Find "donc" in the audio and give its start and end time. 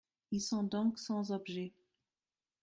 0.63-0.97